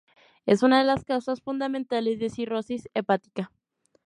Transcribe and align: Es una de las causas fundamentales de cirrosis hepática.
Es 0.47 0.63
una 0.63 0.79
de 0.79 0.83
las 0.83 1.03
causas 1.03 1.41
fundamentales 1.41 2.17
de 2.17 2.31
cirrosis 2.31 2.89
hepática. 2.95 3.51